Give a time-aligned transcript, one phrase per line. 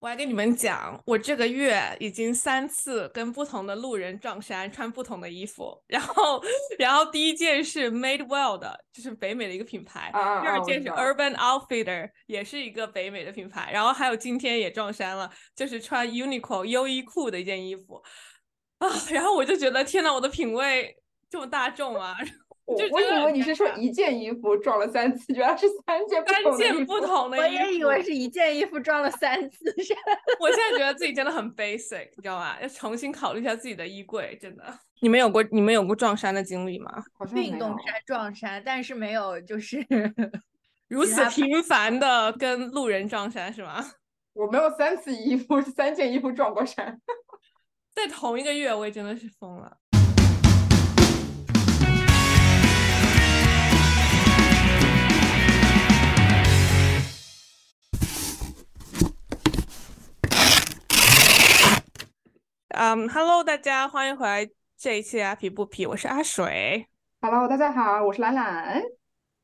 [0.00, 5.76] 我还跟你们讲，我这个月已经三次跟不同的路人撞衫，穿不同的衣服。
[5.88, 6.40] 然后，
[6.78, 13.70] 然后第一件是 Madewell 的，就是北美的一个品牌；第二件是 Urban Outfitter，也是一个北美的品牌。
[13.72, 18.00] 然后还有今天也撞衫了，就是穿 Uniqlo 优衣库的一件衣服
[18.78, 18.88] 啊。
[19.10, 20.96] 然后我就觉得，天呐，我的品味
[21.28, 22.16] 这么大众啊！
[22.68, 27.58] 我我以为你是说一件衣服撞了三次，原来是三件三件不同的衣服。
[27.58, 29.74] 我也以为是一件衣服撞了三次。
[30.38, 32.60] 我现在觉得自己真的很 basic，你知道吗？
[32.60, 34.62] 要重新考虑一下自己的衣柜，真的。
[35.00, 37.02] 你们有过你们有过撞衫的经历吗？
[37.34, 39.82] 运动衫撞衫，但是没有就是
[40.88, 43.82] 如此频繁的跟路人撞衫是吗？
[44.34, 47.00] 我没有三次衣服，三件衣服撞过衫，
[47.94, 49.78] 在同一个月，我也真的是疯了。
[62.80, 66.86] 嗯，Hello，大家欢迎回来这一期阿皮不皮，我是阿水。
[67.20, 68.80] Hello，大家好，我是兰兰。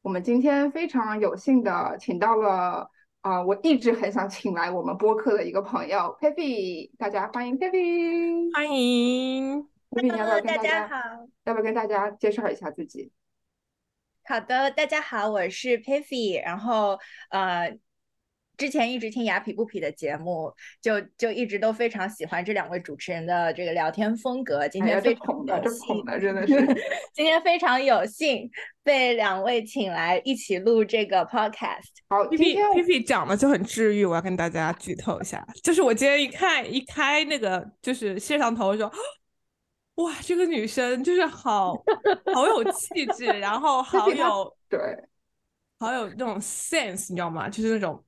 [0.03, 2.89] 我们今天非常有幸的请到了
[3.23, 9.69] 啊，我一直很想请来我们播客的一个朋友 Pepi，大家欢迎 Pepi，欢迎。
[9.91, 10.95] Hello，大家好。
[11.43, 13.11] 要不要跟大家介绍一下自己？
[14.27, 16.97] 好的，大家好，我是 Pepi，然后
[17.31, 17.77] 呃。
[18.57, 24.69] 之前一直听雅痞不痞的节目，就就一直都非常喜欢这两位主持人的这个聊天风格。
[24.69, 26.55] 今天非常的，这捧的真的 是。
[27.13, 28.49] 今天非常有幸
[28.83, 31.83] 被两位请来一起录这个 podcast。
[32.09, 38.93] 好，P P P P 讲的就很治愈，我要跟大家剧透一下，就是我今天一看一开那个就是摄像头的时候，
[40.05, 41.75] 哇，这个女生就是好
[42.33, 44.79] 好有气质，然后 好有对，
[45.79, 47.49] 好有那种 sense，你知道吗？
[47.49, 48.01] 就是那种。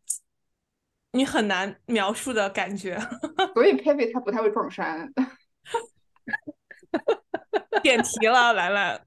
[1.17, 2.95] 你很难描述的感觉，
[3.55, 5.11] 所以 Pepe 他不太会撞衫。
[7.83, 9.00] 点题了，兰兰。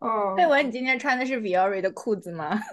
[0.00, 2.58] 哦，佩文，你今天穿的是 Viore 的裤子吗？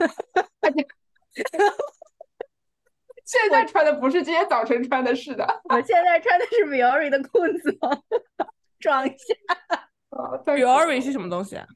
[3.26, 5.46] 现在穿的不是今天早晨穿的，是的。
[5.66, 7.78] 我现在穿的是 Viore 的裤子，
[8.80, 9.16] 装一下。
[10.46, 11.68] Viore 是什么东西啊？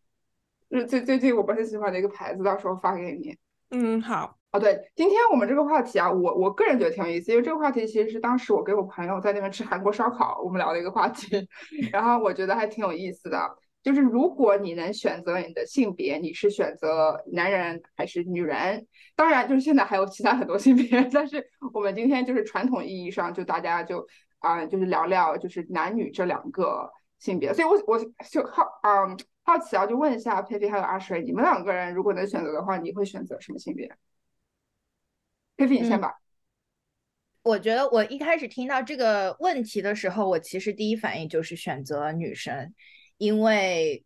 [0.71, 3.37] 是最最近我不是喜欢的一个牌子，到时候发给你。
[3.71, 4.37] 嗯，好。
[4.55, 11.45] 哦，对，今天我们这个话题啊，我我个人觉得挺有意思，因为这个话题其实是当时我给我朋友在那边吃韩国烧烤，我们聊的一个话题，
[11.91, 13.37] 然后我觉得还挺有意思的。
[13.83, 18.87] 就是如果你能选择你的性别，你是选择男人还是女人？
[19.13, 24.07] 当然，就是现在还有其他很多性别，但是我们今天就是传统意义上，就大家就
[24.39, 26.89] 啊，就是聊聊就是男女这两个
[27.19, 27.53] 性别。
[27.53, 33.91] 所以我我就好嗯好奇啊，就问一下佩佩还有阿水，你们两个人如果能选择的话，你会选择什么性别？
[35.57, 36.13] 佩佩，你先吧。
[37.43, 42.73] 我觉得我一开始听到这个问题的时候，我其实第一反应就是选择女生，
[43.17, 44.03] 因为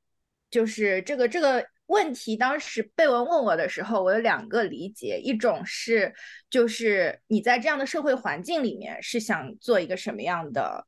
[0.52, 6.14] 就是这个这个问题当时贝文问我的时候，我有两个理解，一种是
[6.50, 10.86] 就是你在这样的社会环境里面是想做一个什么样的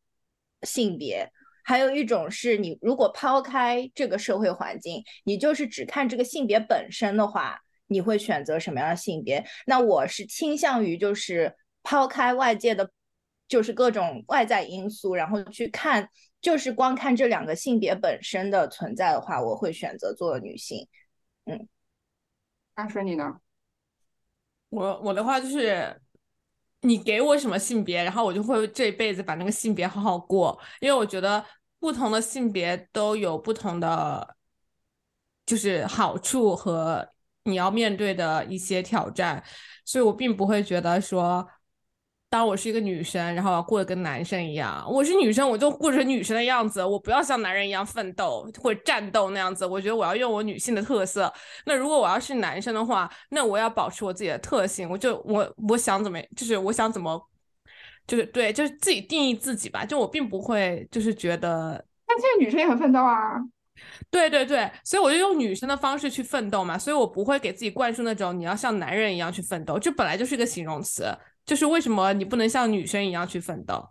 [0.63, 1.31] 性别，
[1.63, 7.61] 还有一种是你如果抛开这个社会环境，你就是只看这个性别本身的话。
[7.91, 9.45] 你会选择什么样的性别？
[9.65, 11.53] 那我是倾向于就是
[11.83, 12.89] 抛开外界的，
[13.49, 16.09] 就是各种外在因素，然后去看，
[16.39, 20.87] 就是光看这两个性别本身的存在的话，我会选择做女性。
[21.43, 21.67] 嗯，
[22.75, 23.41] 阿水你呢？
[24.69, 25.99] 我我的话就是，
[26.79, 31.45] 你给我什么性别，然后我就会这一辈子把那个性别好好过，因为我觉得
[31.77, 34.37] 不同的性别都有不同的，
[35.45, 37.10] 就是好处和。
[37.43, 39.43] 你要面对的一些挑战，
[39.85, 41.47] 所以我并不会觉得说，
[42.29, 44.85] 当我是一个女生，然后要过得跟男生一样。
[44.89, 49.65] 我是女生，我就过成女生的样子，我不要像男人一样奋斗或者战斗那样子。
[49.65, 51.33] 我觉得我要用我女性的特色。
[51.65, 54.89] 那如果我要是男生的话，那我要保持我自己的特性。
[54.89, 57.21] 我就我我想怎么，就是我想怎么，
[58.07, 59.83] 就是对，就是自己定义自己吧。
[59.83, 63.41] 就我并不会就是觉得，但现在女生也很奋斗啊。
[64.09, 71.05] 对对对，所以我就用女生的方式去奋斗嘛，所以我不会给自己灌输那种你要像男人一样去奋斗，这本来就是一个形容词，
[71.45, 73.87] 就是为什么你不能像女生一样去奋斗？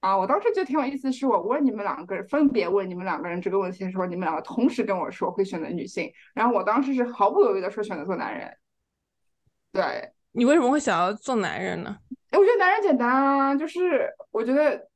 [0.00, 8.54] 啊，我当时觉得挺有意思，是我问你们两个人，分别问你们两个人这个问题的时候，你们两个同时跟我说会选择女性，然后我当时是毫不犹豫的说选择做男人。
[9.72, 11.96] 对你为什么会想要做男人呢？
[12.30, 14.88] 哎，我觉得男人简单啊，就是我觉得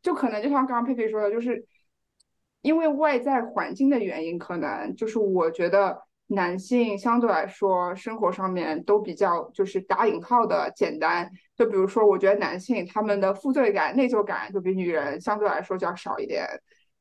[0.00, 1.66] 就可能就像刚刚佩佩说的，就是。
[2.62, 11.30] 因为外在环境的原因，可能就是我觉得男性相对来说生活上面都比较就是打引号的简单。
[11.56, 16.46] 就比如说，我觉得男性他们的负罪感、内疚感就比女人相对来说就要少一点。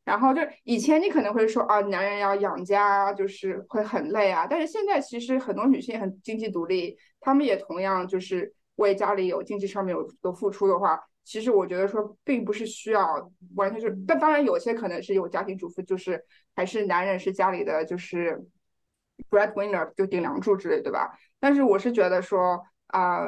[0.03, 4.47] 然后就以前你可能会说啊，男人要养家，就是会很累啊。
[4.49, 16.23] 但是现在其实很多女性很经济独立，她们也同样就是为家里有经济上面有有付出的话，其实我觉得说并不是需要完全是，但当然有些可能是有家庭主妇，就是
[16.55, 18.41] 还是男人是家里的就是
[19.29, 21.17] breadwinner 就顶梁柱之类，对吧？
[21.39, 23.25] 但是我是觉得说啊，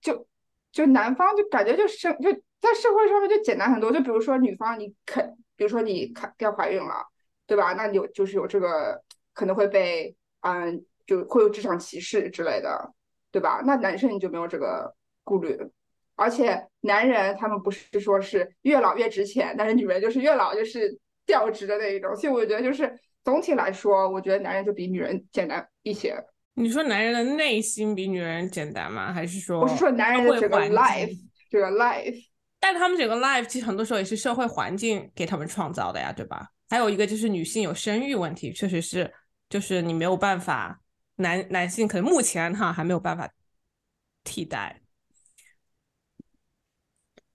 [0.00, 0.26] 就
[0.70, 5.36] 就男方就感觉就生就在社会上面就简单很多，就比如说女方你肯。
[5.54, 7.06] 比如说你看要怀孕了，
[7.46, 7.74] 对吧？
[7.74, 9.00] 那你有就是有这个
[9.32, 12.92] 可能会被嗯，就会有职场歧视之类的，
[13.30, 13.62] 对吧？
[13.64, 14.92] 那男生你就没有这个
[15.22, 15.56] 顾虑，
[16.16, 22.14] 而且男人他们不是说是越老越值钱，但是女人就是越老就是掉值的那一种。
[22.14, 26.14] 所以我觉得就是总体来说，我觉得男人就比女人简单一些。
[26.54, 29.10] 你说男人的内心比女人简单吗？
[29.10, 31.16] 还是说我是说男人的这个 life
[31.48, 32.26] 这个 life。
[32.60, 36.48] 但他们整个 life 其实很多时候也是社会环境给他们创造的呀，对吧？
[36.68, 39.10] 还有一个就是女性有生育问题，确实是，
[39.48, 40.80] 就是你没有办法，
[41.16, 43.30] 男男性可能目前哈还没有办法
[44.24, 44.81] 替代。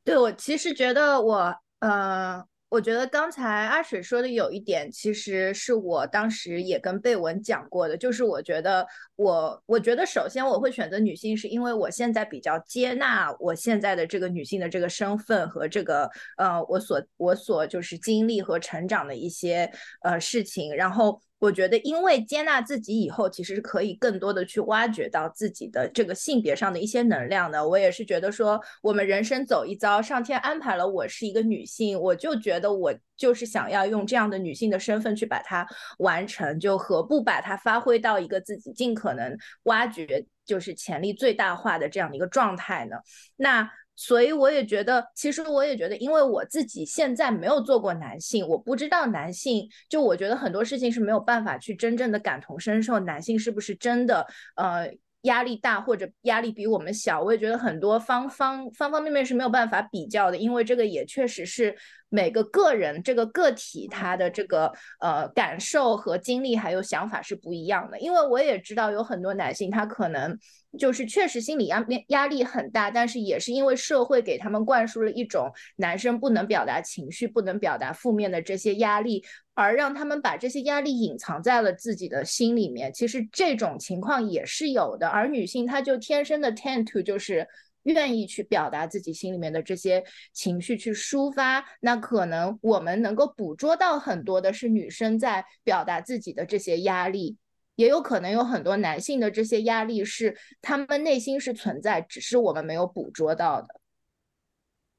[0.08, 2.42] 对我其实觉得我呃。
[2.70, 19.72] 我觉得刚才阿水说的有一点，其实是我当时也跟贝文讲过的，就是我觉得我，我觉得首先我会选择女性，是因为我现在比较接纳我现在的这个女性的这个身份和这个呃我所我所就是经历和成长的一些
[20.02, 21.22] 呃事情，然后。
[21.40, 27.68] 我觉得，因为接纳自己以后，其实是可以更多的去挖掘到自己的这个性别上的一些能量的。
[27.68, 35.68] 我也是觉得说，我们人生走一遭，上天安排了我是一个女性，我就觉得我就是想要用这样的女性的身份去把它
[36.00, 42.98] 完成，就何不把它发挥到一个自己尽可能挖掘就是潜力最大化的这样的一个状态呢？
[43.36, 43.70] 那。
[44.00, 54.88] 所以我也觉得，其实我也觉得，因为我自己现在没有做过男性，我不知道男性，就我觉得很多事情是没有办法去真正的感同身受，男性是不是真的呃
[55.24, 57.20] 压力大或者压力比我们小？
[57.24, 61.76] 我也觉得很多方方方方面面是没有办法比较的，因为这个也确实是
[62.10, 68.00] 每个个人这个个体他的这个呃感受和经历还有想法是不一样的。
[68.00, 70.38] 因为我也知道有很多男性他可能。
[70.78, 79.24] 就是确实心理压压力很大，但是也是因为社会给他们灌输了一种男生不能表达情绪、不能表达负面的这些压力，
[79.56, 82.94] 而让他们把这些压力隐藏在了自己的心里面。
[82.94, 87.48] 其实这种情况也是有的，而女性她就天生的 tend to 就是
[87.88, 91.66] 愿意去表达自己心里面的这些情绪去抒发。
[91.82, 97.38] 那可能我们能够捕捉到很多的是女生在表达自己的这些压力。
[97.76, 103.68] 也有可能有很多男性的这些压力是他们内心是存在，只是我们没有捕捉到的。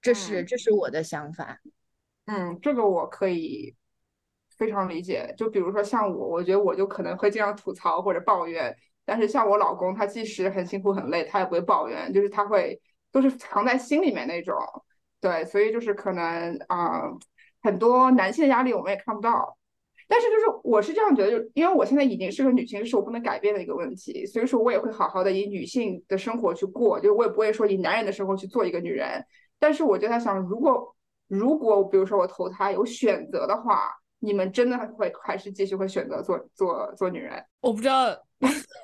[0.00, 1.60] 这是这是我的想法。
[2.26, 3.74] 嗯，这个我可以
[4.56, 5.34] 非常理解。
[5.36, 8.76] 就比如说像我，我觉得我就可能会经常吐槽或者抱怨，
[9.08, 12.78] 但是像我老公，他即使很辛苦很累，他也不会抱怨，就是他会
[13.10, 14.54] 都是藏在心里面那种。
[15.18, 17.04] 对，所以就是可能啊，
[17.62, 19.56] 很多男性的压力我们也看不到。
[20.06, 29.24] 但是就是我是这样觉得，就因为我现在已经是个女性，是我不能改变的一个问题，所以说我也会好好的以女性的生活去过，就我也不会说以男人的生活去做一个女人。
[29.58, 30.94] 但是我就在想，如果
[31.28, 37.42] 如果比如说我投胎有选择的话，你们真的会还是继续会选择做做做女人？
[37.60, 38.08] 我不知道，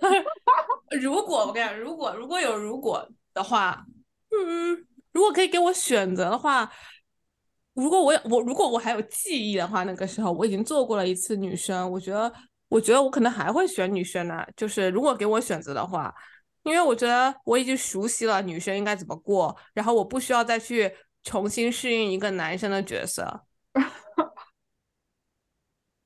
[1.00, 3.84] 如果我跟你讲，如果如果有如果的话，
[4.30, 6.70] 嗯，如果可以给我选择的话。
[7.74, 12.32] 如果我我如果我还有记忆的话，那个时候我已经做过了一次女生，我觉得
[12.68, 14.46] 我觉得我可能还会选女生呢。
[14.56, 16.14] 就是如果给我选择的话，
[16.62, 20.88] 因为我觉得我已经熟悉了女生应该怎么过，然后我不需要再去
[21.24, 23.44] 重新适应一个男生的角色。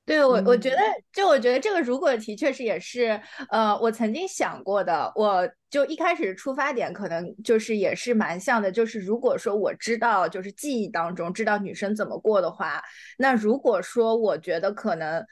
[0.09, 0.77] 对我，我觉得，
[1.13, 5.13] 就我觉得这个如果题确实也是，呃，我曾经想过的。
[5.15, 12.83] 我就一开始出发点可能就是也是蛮像的，就是如果说我知道，就是记忆当中知道女生怎么过的话，
[13.19, 15.25] 那如果说我觉得可能。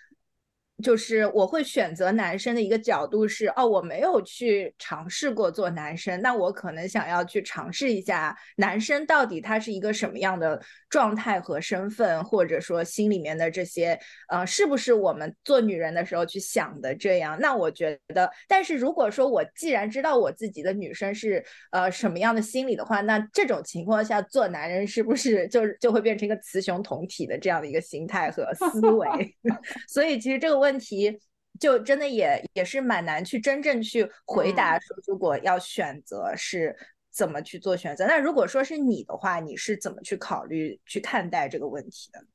[0.82, 17.38] 就是我会选择男生的一个角度是，哦，我没有去尝试过做男生，那我可能想要去尝试一下男生到底他是一个什么样的状态和身份，或者说心里面的这些，呃，是不是我们做女人的时候去想的这样？
[17.40, 21.42] 那我觉得，但是如果说我既然知道我自己的女生是
[21.72, 29.08] 呃什么样的心理的话，那这种情况下做男人是不是就就会变成一个雌雄同体的这样的一个心态和思维？
[29.88, 30.65] 所以其实这个问。
[30.66, 31.16] 问题
[31.60, 36.76] 就真的也也是蛮难去真正去回答说，如果要选择是
[37.10, 38.04] 怎么去做选择。
[38.06, 42.26] 那如果说是你的话，你是怎么去考虑去看待这个问题的呢？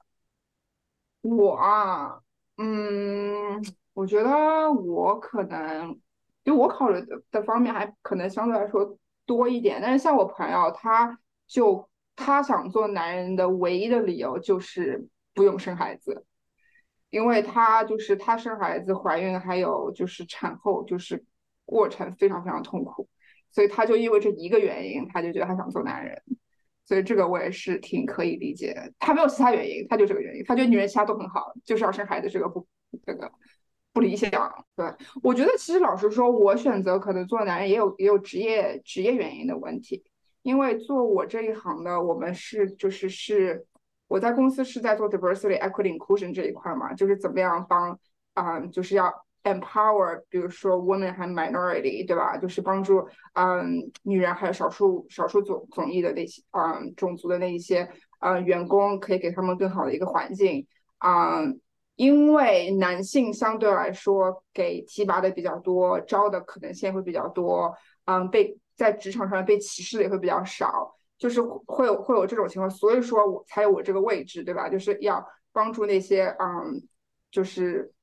[1.21, 2.21] 我啊，
[2.57, 3.61] 嗯，
[3.93, 5.99] 我觉得我可能
[6.45, 16.25] 就我考虑的的方面还可能相对来说多一点，但是像我朋友，他就他想做男人的唯一的理由就是不用生孩子。
[17.11, 21.23] 因为她就是她生孩子、怀孕还有就是产后就是
[21.65, 23.07] 过程非常非常痛苦，
[23.51, 26.19] 所以她就因为这一个原因，她就觉得她想做男人，
[26.85, 28.75] 所以这个我也是挺可以理解。
[28.97, 32.65] 她没有其他原因，她就这个原因，她觉得女人其他都很好，就是要生孩子这个不
[33.05, 33.29] 这个
[33.91, 34.31] 不理想。
[34.75, 34.85] 对
[35.21, 40.03] 我觉得其实老实说，我选择可能做男人也有也有职业职业原因的问题，
[40.43, 43.67] 因为做我这一行的，我们是就是是。
[44.11, 47.97] 我在公司是在做 diversity equity inclusion 这一块嘛，就是怎么样帮
[48.33, 49.09] 啊，就是要
[49.43, 52.35] empower，比如说 women 和 minority，对吧？
[52.35, 57.89] 就是帮助嗯女人还有少数少数种种裔的那些嗯种族的那一些
[58.19, 61.39] 呃员工，可以给他们更好的一个环境啊，
[61.95, 70.97] 因为男性相对来说给提拔的比较多，招的可能性会比较多，嗯，被在职场上被歧视的也会比较少。
[71.21, 74.67] 就是会有会有这种情况，所以说我才有我这个位置，对吧？
[74.67, 76.81] 就是要帮助那些嗯，
[77.29, 77.93] 就是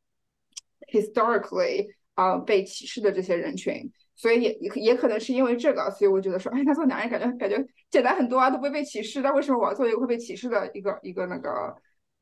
[0.92, 9.20] historically 啊被歧视的这些人群，所以也也也可能是因为这个，所以我觉得说，哎，他做男人感觉感觉简单很多啊，都不会被歧视。
[9.20, 11.74] 但为什么我要做一个会被歧视的一个一个那个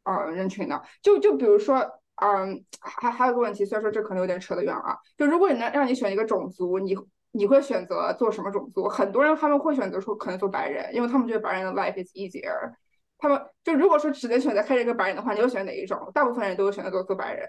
[0.05, 0.81] 呃人群呢？
[1.03, 1.77] 就就比如说，
[2.23, 6.97] 嗯，还还有个问题，虽然说这可能有点扯得远啊，就如果你能让你选一个种族，你。
[7.37, 8.89] 你会选择做什么种族？
[8.89, 12.73] 很多人他们会选择说可能做白人，因为他们觉得白人的 life is easier。
[13.19, 16.11] 他们就如果说只能选择开一个白人的话，你会选哪一种？
[16.13, 17.47] 大部分人都会选择做做白人，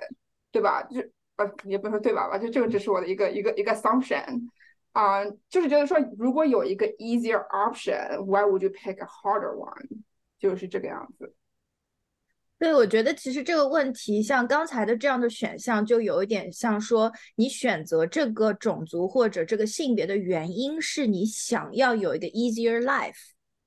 [0.51, 0.83] 对吧？
[0.83, 1.01] 就
[1.37, 4.49] 呃也不能说对吧吧，就这个只是我的一个一个一个 assumption
[4.91, 10.03] 啊，就是觉得说如果有一个 easier option，why would you pick a harder one？
[10.39, 11.33] 就是这个样子。
[12.59, 23.13] 对，我觉得其实这个问题，像刚才的这样的选项，就有一点像说，你选择这个种族或者这个性别的原因是你想要有一个 easier life。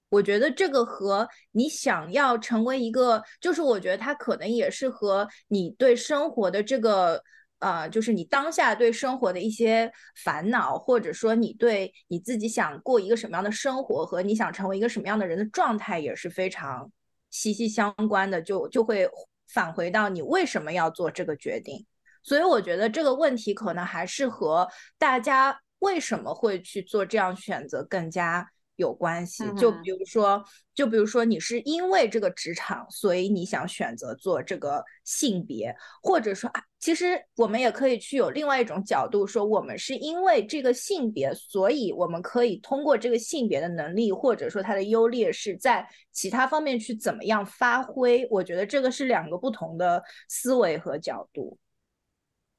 [0.08, 7.22] 我觉得这个和你想要成为一个，就是我觉得它可能也是和你对生活的这个，
[7.60, 9.88] 呃，就是你当下对生活的一些
[10.24, 16.90] 烦恼，或者说你对你自己想过一个什么样的生活和你想成为一个什么样的人的状态也是非常。
[17.30, 19.08] 息息相关的就就会
[19.48, 21.86] 返回到你为什么要做这个决定，
[22.22, 24.68] 所以我觉得这个问题可能还是和
[24.98, 28.50] 大家为什么会去做这样选择更加。
[28.80, 30.42] 有关系，就比如说，
[30.74, 48.26] 就比如说，你是因为这个职场，所以你想选择做这个性别，或者说啊，其实我们也可以去有另外一种角度说，我们是因为这个性别，所以我们可以通过这个性别的能力，或者说它的优劣势，在其他方面去怎么样发挥。
[48.30, 51.58] 我觉得这个是两个不同的思维和角度。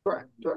[0.04, 0.52] 对对，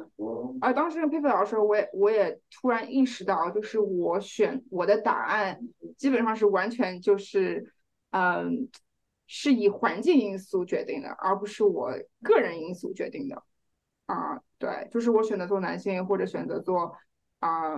[0.62, 5.60] 而当时跟佩佩老师，我也我也突然意识到，就是我选我的答案
[5.98, 7.70] 基本上是完全就是，
[8.12, 8.70] 嗯，
[9.26, 13.42] 是以环境因素决定的，而不是我个人因素决定的。
[14.06, 16.96] 啊，对，就是我选择做男性，或者选择做
[17.40, 17.76] 啊，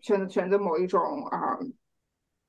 [0.00, 1.58] 选择选择某一种啊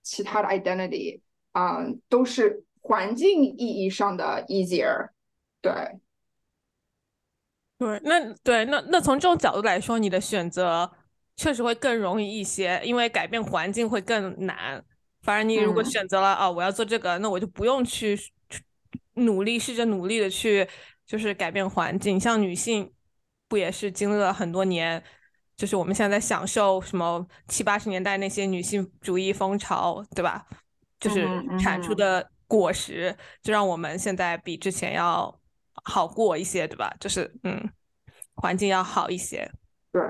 [0.03, 5.09] 其他的 identity 啊，都是环境意义上的 easier，
[5.61, 5.99] 对。
[7.77, 10.89] 对，那对那那从这种角度来说，你的选择
[11.35, 14.81] 确实会更容易一些，因为改变环境会更难。
[15.21, 18.17] 反而你如果选择了啊，我要做这个，那我就不用去
[19.15, 20.65] 努力，试着努力的去
[21.05, 22.17] 就是改变环境。
[22.17, 22.93] 像女性
[23.49, 25.03] 不也是经历了很多年，
[25.57, 30.45] 就是我们现在在享受什么七八十年代那些女性主义风潮，对吧？
[30.97, 31.27] 就是
[31.59, 33.13] 产出的果实，
[33.43, 35.37] 就让我们现在比之前要。
[35.83, 36.91] 好过一些，对吧？
[36.99, 37.69] 就是嗯，
[38.35, 39.49] 环境要好一些。
[39.91, 40.01] 对。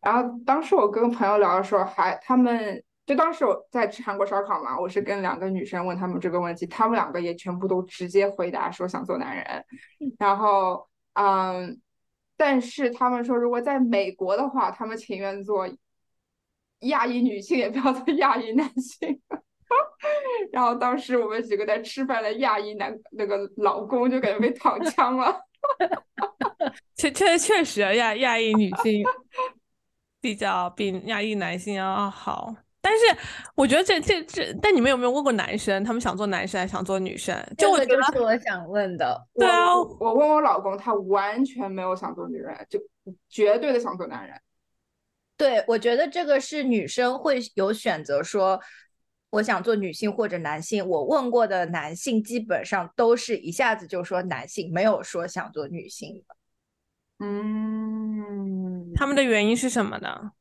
[0.00, 9.64] 然后当时我跟朋友聊的时候，还他们就当时我在吃韩国烧烤嘛，我是跟两个女生问他们这个问题，他们两个也全部都直接回答说想做男人。
[10.18, 11.78] 然后嗯，
[12.36, 15.68] 但是他们说如果在美国的话，他们情愿做
[16.80, 19.20] 亚裔女性，也不要做亚裔男性。
[20.52, 25.40] 然后当时我们几个在吃饭的亚裔男那个老公就感觉被躺枪了，
[26.96, 29.04] 确确确实亚亚裔女性
[30.20, 33.16] 比较比亚裔男性要好，但但是
[33.54, 37.40] 我觉得这这这，但你们有没有问过男生，他们想做男生还是想做女生？
[37.56, 39.24] 就我觉得是我想问的。
[39.34, 42.80] 对啊，我问我老公，他完全没有想做女人，就
[43.28, 44.36] 绝对的想做男人。
[45.36, 48.60] 对，我觉得这个是女生会有选择，说
[49.30, 50.86] 我想做女性或者男性。
[50.86, 56.36] 我问过的男性基本上都是一下子就说男性，没有说想做女性的。
[57.24, 60.32] 嗯，他们的原因是什么呢？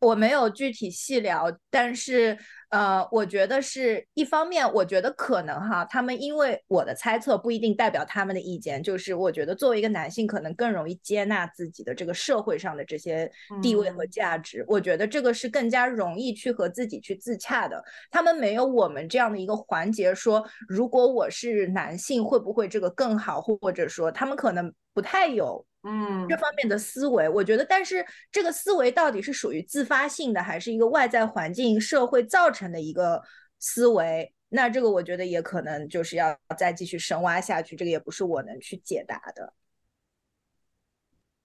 [0.00, 2.38] 我没有具体细聊，但是
[2.70, 13.28] 呃，我觉得是一方面，我觉得可能哈，他们因为我的猜测不一定代表他们的意见，就是我觉得作为一个男性，可能更容易接纳自己的这个社会上的这些
[13.60, 17.82] 地位和价值，我觉得这个是更加容易去和自己去自洽的。
[18.10, 25.66] 他们没有我们这样的一个环节，说如果我是男性会不会这个更好，或者说他们可能不太有。
[25.82, 33.22] 嗯，这方面的思维，我觉得，但是这个思维到底是属于自发性的，还是一个外在环境、社会造成的一个
[33.58, 34.32] 思维？
[34.50, 39.54] 那这个我觉得也可能就是要再继续深挖下去，这个也不是我能去解答的。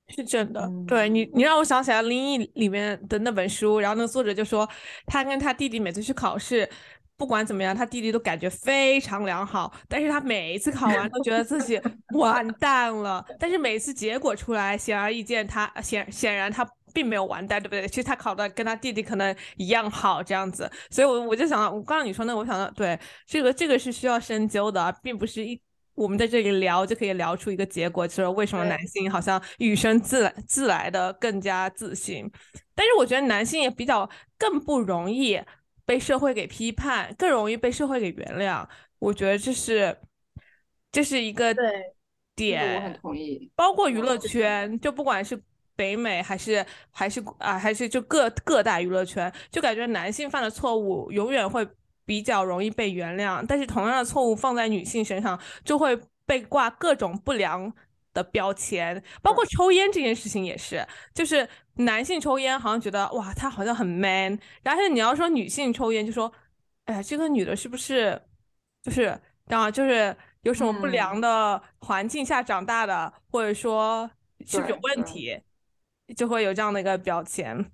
[0.08, 4.70] 是真的，对你，你让我想起来《灵异》里面的那本书，然后那个作者就说，
[5.08, 6.70] 他跟他弟弟每次去考试。
[7.18, 11.80] 不管怎么样，他弟弟都感觉非常良好，但是他每一次考完都觉得自己
[12.14, 13.26] 完蛋了。
[13.40, 17.88] 但是每次结果出来，显而易见，他显显然他并没有完蛋，对不对？
[17.88, 20.70] 其实他考的跟他弟弟可能一样好，这样子。
[20.90, 25.62] 所以，我我就想到，我刚刚你说那，我想到，对这个这个是需要深究的，并不是一
[25.94, 32.30] 我们在这里聊就可以聊出一个结果，就是为什么男性好像与生自来自来的更加自信。
[32.76, 35.40] 但是我觉得男性也比较更不容易。
[35.86, 38.68] 被社会给批判，更容易被社会给原谅。
[38.98, 39.96] 我觉得这是
[40.92, 41.56] 这是一个
[42.36, 43.52] 点，我很同意。
[43.56, 45.40] 包括娱乐圈，就不管是
[45.76, 51.68] 北美还是还是啊还是就各各大娱乐圈，就感觉男性犯的错误永远会
[52.04, 57.72] 比较容易被原谅，但是同样的错误放在女性身上就会被挂各种不良
[58.14, 59.04] 的标签。
[59.22, 61.48] 包括抽烟这件事情也是，就是。
[61.78, 66.32] 男性抽烟好像觉得哇，他好像很 man，然后你要说女性抽烟，就说，
[66.86, 68.22] 哎，这个女的是不是
[68.82, 74.10] 就是啊，就是有什么不良的环境下长大的，或者说
[74.46, 75.38] 是不是有问题，
[76.16, 77.70] 就会有这样的一个标签。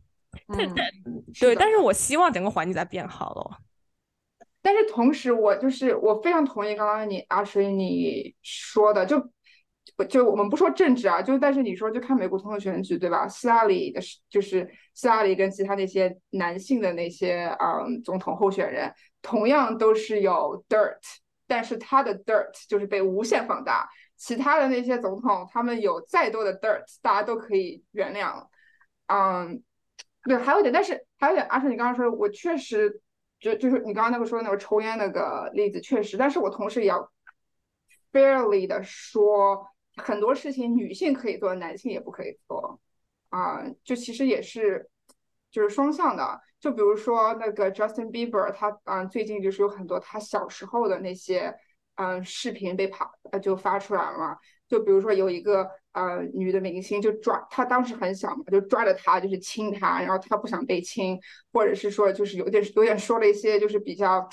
[0.47, 0.85] 但但
[1.39, 3.59] 对，但是我希望整个环境在变好了。
[4.61, 9.29] 但是同时，我就是我非常同意刚刚你阿水你说的，就。
[10.09, 13.27] 就我们不说政治啊，就但是你说就看美国总统选举对吧？
[13.27, 20.97] 希拉里的，就是希拉里跟其他那些男性的那些嗯总统候选人，同样都是有 dirt，
[21.47, 23.89] 但是他的 dirt 就是被无限放大。
[24.17, 28.45] 其他的那些总统，他们有再多的 dirt，大家都可以原谅。
[29.07, 29.63] 嗯，
[30.25, 33.01] 对，还有一点，但是还有一点，阿胜，你刚刚说，我确实
[33.39, 37.11] 就就是你刚刚那个说的那个抽烟那个例子，确实，但是我同时也要
[38.11, 39.67] fairly 的说。
[39.97, 42.79] 很多事情女性可以做，男性也不可以做，
[43.27, 44.89] 啊，就其实也是，
[45.51, 46.39] 就是双向的。
[46.61, 51.53] 就比如说那个 Justin Bieber，他嗯最近就是有很多他小时候的那些
[51.95, 54.37] 嗯视频被跑呃就发出来了。
[54.65, 61.19] 就比如说有一个呃女的明星就抓他当时很小嘛，就抓着他就是亲他，然后他不想被亲，
[61.51, 64.27] 或者是说就是有点有点说了一些就是比较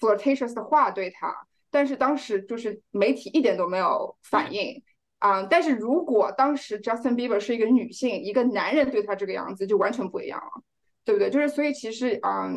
[0.00, 1.32] flirtatious 的话对他，
[1.74, 4.80] 但是当时就是媒体一点都没有反应。
[5.18, 10.62] 啊，但是如果当时 Justin Bieber 是一个女性，一个男人对她这个样子就完全不一样了，
[11.04, 11.30] 对不对？
[11.30, 12.48] 就是所以其实啊，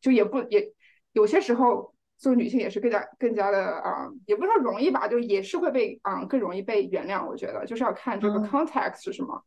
[0.00, 0.70] 就也不也
[1.12, 7.26] 有些时候做女性也是更加更加的啊，也不是说容易吧，就也是会被啊更容易被原谅。
[7.26, 9.42] 我觉得就是要看这个 context 是什么。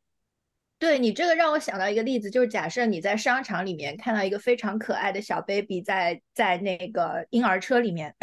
[0.79, 8.15] 对你这个让我想到一个例子，就是假设你在商场里面看到一个非常可爱的小 baby 在在那个婴儿车里面。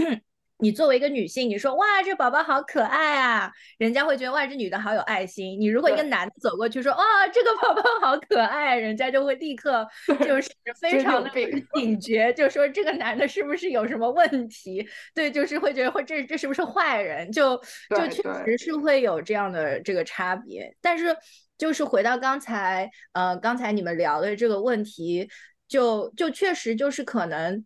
[0.63, 5.61] 你作为一个女性，你说哇，这宝宝好可爱啊，人家会觉得哇，这女的好有爱心。
[5.61, 9.85] 你如果一个男的走过去说哇，这个宝宝好可爱，人家就会立刻
[10.21, 10.49] 就是
[10.81, 11.31] 非常的
[11.75, 14.87] 警觉，就说这个男的是不是有什么问题？
[15.17, 17.33] 对，就是会觉得会这这是不是坏人？
[17.33, 17.57] 就
[17.91, 20.73] 就确实是会有这样的这个差别。
[20.81, 21.17] 但是
[21.59, 25.29] 就是回到刚才呃刚才你们聊的这个问题，
[25.67, 27.65] 就就确实就是可能。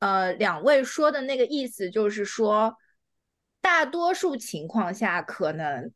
[0.00, 2.74] 呃，两位说的那个意思就是说，
[3.60, 5.92] 大多数情况下，可能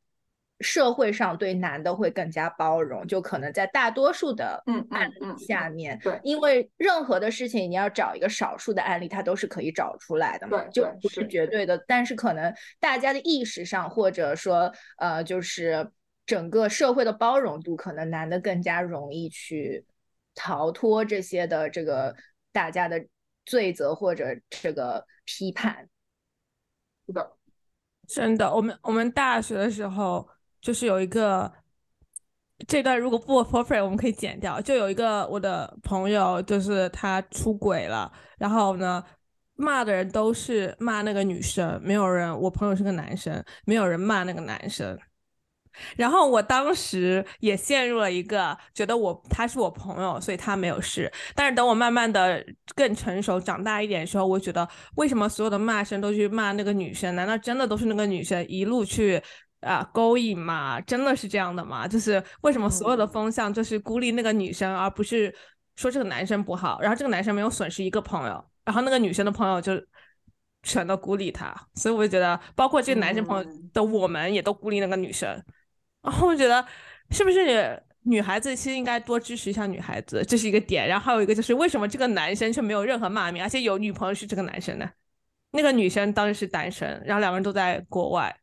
[0.60, 11.82] 社会上对男的会更加包容，就可能在大多数的案例下面，对，因为任何的事情你要找一个少数的案例，它都是可以找出来的嘛，就不是绝对的。
[11.88, 15.90] 但是可能大家的意识上，或者说呃，就是
[16.26, 19.86] 整个社会的包容度，可能男的更加容易去
[20.34, 22.14] 逃脱这些的这个。
[22.54, 23.04] 大家的
[23.44, 25.88] 罪责或者这个批判。
[27.06, 27.36] 是的，
[28.08, 30.28] 真的，我们我们大学的时候
[30.60, 31.52] 就是有一个
[32.66, 39.04] 这段如果不 perfect，我们可以剪掉，就有一个我的朋友就是他出轨了，然后呢
[39.54, 44.98] 骂的人都是骂那个女生，没有人，我朋友是个男生，没有人骂那个男生。
[45.96, 51.12] 然后我当时也陷入了一个觉得我他是我朋友，所以他没有事。
[51.34, 57.14] 但是等我慢慢的更成熟、长大一点的时候，我觉得为什么所有的骂声都去骂那个女生？
[57.14, 59.20] 难道真的都是那个女生一路去
[59.60, 60.80] 啊勾引吗？
[60.80, 61.88] 真的是这样的吗？
[61.88, 65.34] 就是为什么所有的风向就是孤立那个女生，而不是
[65.76, 66.80] 说这个男生不好？
[66.80, 69.72] 然后这个男生没有损失一个朋友，然后那个女生的朋友就
[70.62, 71.54] 全都孤立他。
[71.74, 75.42] 所以我就觉得，包括这个男生朋友的我们也都孤立那个女生。
[76.04, 76.64] 然后我觉得，
[77.10, 80.86] 是不是女孩子其实应该多支持一下女孩子，这是一个点。
[80.86, 84.88] 然后还有一个就是，为什么这个男生却没有任何骂名，而且有女朋友是这个男生呢？
[85.52, 88.36] 那个女生当时是单身，然后两个人都在国外。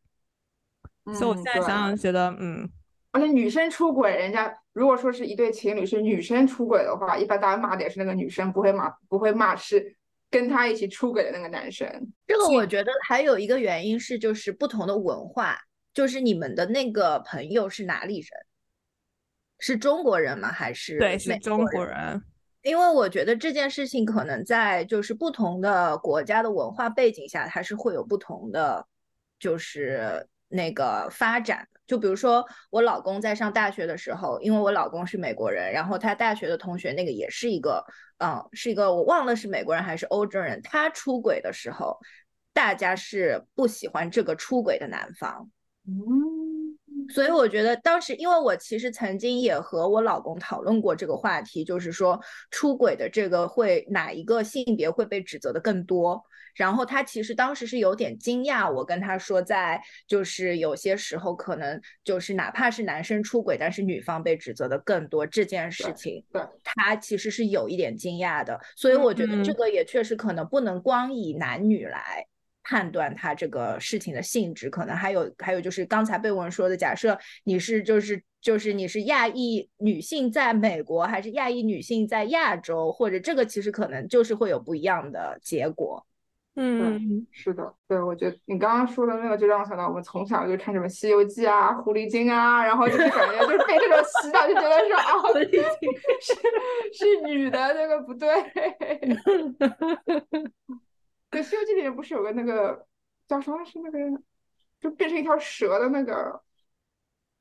[1.14, 2.68] 所以我现在想想，觉得嗯，
[3.12, 9.94] 而且女生出轨，人家如果说是一对情侣是女生出轨的话，一般大家骂的也是那个女生，不会骂不会骂是
[10.30, 11.86] 跟他一起出轨的那个男生。
[12.26, 15.58] 这个我觉得还有一个原因是，就是不同的文化。
[15.94, 18.28] 就是你们的那个朋友是哪里人？
[19.58, 20.50] 是中国人吗？
[20.50, 22.22] 还是对，是中国人。
[22.62, 28.86] 因为我觉得这件事情可能在就是不同的国家的文化背景下，它是会有不同的
[29.38, 31.68] 就是那个发展。
[31.86, 37.84] 就比如说我老公在上大学的时候，因为我老公是美国人，然后他大学的同学那个也是一个，
[38.18, 40.62] 嗯，是一个我忘了是美国人还是欧洲人。
[40.62, 41.98] 他出轨的时候，
[42.52, 45.50] 大家是不喜欢这个出轨的男方。
[45.86, 56.22] 嗯，所以我觉得当时，因为我其实曾经也和我老公讨论过这个话题，就是说出轨的这个会哪一个性别会被指责的更多？
[56.54, 68.60] 然后他其实当时是有点惊讶，我跟他说，在就是有些时候可能就是哪怕是男生出轨，但是女方被指责的更多这件事情，对，他其实是有一点惊讶的。
[68.76, 72.26] 所以我觉得这个也确实可能不能光以男女来。
[72.62, 86.04] 判断他这个事情的性质，可能还有还有就是刚才贝文说的，假设你是就是就是你是亚裔女性在美国，还是亚裔女性在亚洲，或者这个其实可能就是会有不一样的结果。
[86.54, 95.62] 嗯，是的，对，我觉得你刚刚说的那个就让我想到我们从小就看什么《西游记》啊、《狐狸精》啊，然后就是感觉就是被这种洗脑，就觉得说啊，狐狸精
[96.20, 96.34] 是
[96.92, 98.28] 是女的，那个不对。
[101.32, 102.86] 对，《西游记》里面不是有个那个
[103.26, 103.64] 叫什么？
[103.64, 103.98] 是那个
[104.78, 106.40] 就变成一条蛇的那个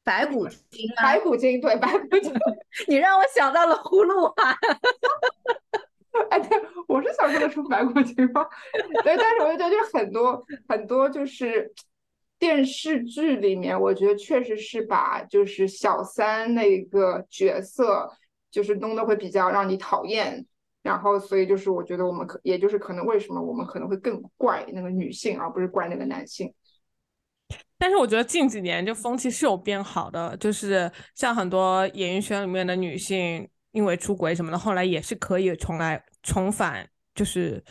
[0.03, 1.03] 白骨精啊？
[1.03, 2.33] 白骨精，对，白骨精。
[2.87, 4.33] 你让我想到了葫芦娃。
[6.29, 8.47] 哎，对，我是想说的出白骨精吗？
[9.03, 11.73] 对，但是我就觉得就很多很多就是
[12.39, 18.09] 电视剧里面，我觉得确实是把就是小三那个角色
[18.49, 20.45] 就是弄得会比较让你讨厌。
[20.83, 26.51] 然后，所以就是我觉得我们可，也就是可能为什么我们可能会更怪那个女性，而不是怪那个男性。
[27.77, 37.63] 但是我觉得近几年这风气是有变好的，就是像很多演艺圈里面的女性，因为出轨什么的，后来也是可以重来重返，就是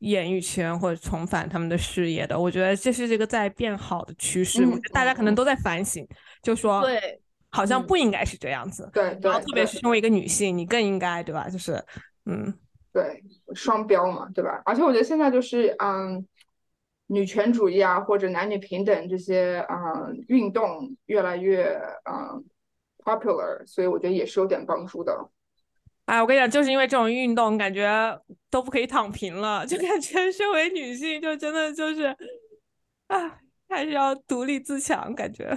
[0.00, 2.38] 演艺圈或者重返他们的事业的。
[2.38, 6.06] 我觉得这是这个在变好的趋势，大家可能都在反省，
[6.42, 8.90] 就说对，好像不应该是这样子。
[8.92, 11.48] 对，然后特别是身为一个女性，你更应该对吧？
[11.48, 11.82] 就是。
[12.26, 12.52] 嗯，
[12.92, 13.22] 对，
[13.54, 14.62] 双标嘛，对吧？
[14.64, 16.26] 而且我觉得现在就是，嗯，
[17.06, 22.44] 女权主义啊，或者男女平等这些，嗯，运动越来越，嗯
[22.98, 25.30] ，popular，所以我觉得也是有点帮助的。
[26.04, 32.16] 哎，我跟你讲，就是因为这种运动，感觉都不可以躺平了，就感觉身为女性，就真的就是，
[33.06, 35.56] 啊，还是要独立自强，感觉。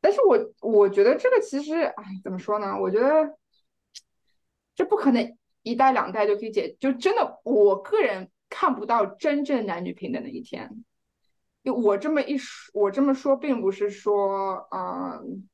[0.00, 2.78] 但是我我觉得这个其实，哎，怎么说呢？
[2.80, 3.36] 我觉得
[4.74, 5.36] 这不可能。
[5.68, 10.84] 一代两代就可以解，就真的，我个人看不到真正男女平等的一天。
[11.62, 15.46] 我这么一说，我这么说并不是说，嗯，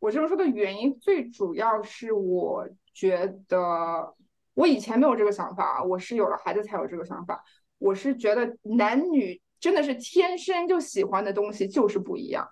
[0.00, 4.14] 我这么说的原因最主要是我觉得
[4.54, 7.44] 我以前没有这个想法，我是有了孩子才有这个想法。
[7.78, 12.48] 我是觉得男女真的是天生就喜欢的东西就是不一样，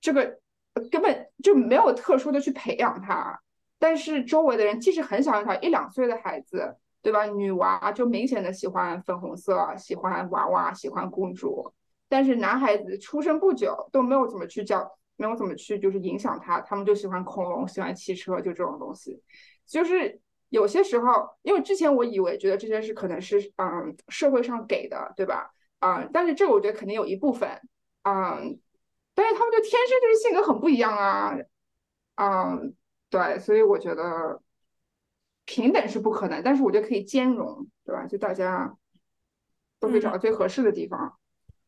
[0.00, 0.40] 这个
[0.90, 3.42] 根本就没有特殊的去培养他。
[3.80, 7.24] 但是周围的人，即使很小很小一两岁的孩子，对吧？
[7.24, 11.72] 女娃就明显的喜欢粉红色，喜欢娃娃，喜欢公主。
[12.08, 19.22] 但是男孩子出生不久都没有怎么去教，没有怎么去就是影响他，他们就喜欢恐龙，喜欢汽车，就这种东西。
[19.66, 25.50] 就是有些时候，因为之前我以为觉得这些是可能是嗯社会上给的，对吧？
[25.78, 27.48] 啊，但是这个我觉得肯定有一部分，
[28.02, 28.60] 嗯，
[29.14, 31.34] 但是他们就天生就是性格很不一样啊，
[32.16, 32.74] 嗯，
[33.10, 34.40] 对，所以我觉得
[35.44, 38.06] 平等是不可能，但是我觉得可以兼容，对吧？
[38.06, 38.72] 就大家
[39.80, 41.18] 都可以找到最合适的地方。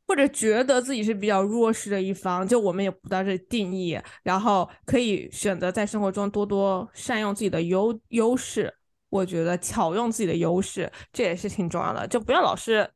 [0.07, 8.73] 或者觉得自己是比较弱势的一方，就我们也不到这定义，然后可以选择在生活中多多善用自己的优优势。
[9.09, 12.89] 我觉得巧用自己的优势，这也是挺重要的，就不要老是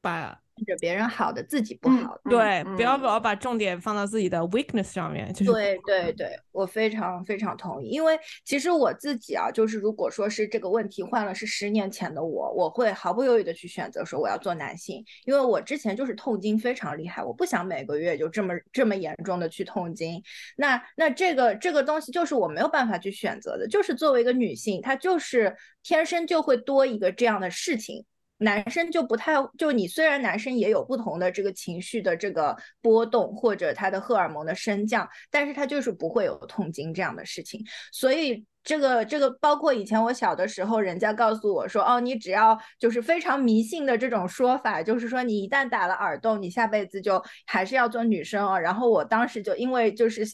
[0.00, 0.43] 把。
[0.56, 2.16] 看着别人好的，自己不好。
[2.30, 5.32] 对，不要老把重点放到自己的 weakness 上面。
[5.32, 7.88] 就是对对对，我非常非常同意。
[7.88, 20.22] 因为其实我自己啊，就是如果说是这个问题换了是十年前的我，我会毫不犹豫的去选择说我要做男性，因为我之前就是痛经非常厉害，我不想每个月就这么这么严重的去痛经。
[20.56, 28.04] 那那这个这个东西就是我没有办法去选择的，就是作为一个女性，她就是天生就会多一个这样的事情。
[28.38, 37.60] 男生就不太就你虽然男生也有不同的这个情绪的这个波动或者他的荷尔蒙的升降，但是他就是不会有痛经这样的事情。
[37.92, 48.58] 所以这个这个包括以前我小的时候，人家告诉我说，哦，你只要就是非常迷信的这种说法，就是说你一旦打了耳洞，你下辈子就还是要做女生哦。
[48.58, 50.26] 然后我当时就因为就是。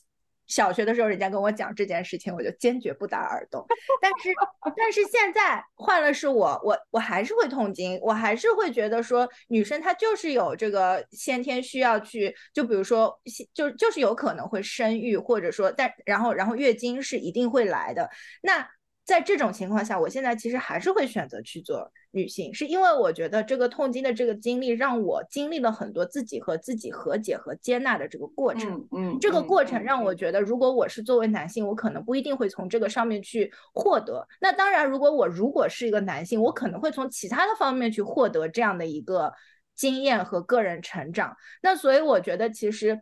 [0.50, 3.64] 小学的时候，人家跟我讲这件事情，我就坚决不打耳洞。
[4.02, 4.34] 但是，
[4.76, 13.18] 但是现在换了是我，我我还是会痛经，我还是会觉得说，女生她就是有这个先天需要去，就比如说，
[13.54, 18.10] 就就是有可能会生育，或者说，但然后然后月经是一定会来的。
[18.42, 18.68] 那
[19.10, 21.90] 在这种情况下，我现在其实还是会选择去做。
[22.12, 28.86] 女性是因为我觉得这个痛经的这个经历让我经历了很多自己和自己和解和接纳的这个过程。
[28.92, 34.24] 嗯，这个过程让我觉得，如果我是作为男性，我可能不一定会从这个上面去获得。
[34.40, 39.32] 那当然，如果我如果是一个男性，我可能会从其他的方面去获得这样的一个
[39.74, 41.36] 经验和个人成长。
[41.62, 43.00] 那所以我觉得，其实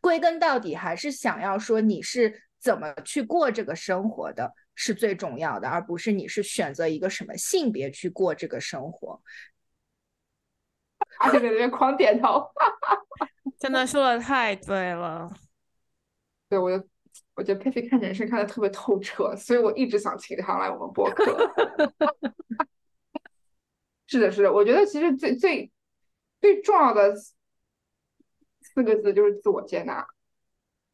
[0.00, 4.54] 归根到底还是想要说你是怎么去过这个生活的。
[4.74, 9.22] 是最重要的，而不是你是选择一个什么性别去过这个生活。
[11.18, 12.50] 阿姐在那边狂点头，
[13.60, 15.30] 真的说的太对了。
[16.48, 16.88] 对我就，
[17.34, 21.52] 我觉得佩佩看人生看的特别透彻，所以我一直想请他来我们播客。
[24.08, 25.70] 是的，是的，我觉得其实最最
[26.40, 30.06] 最重要的四个字就是自我接纳。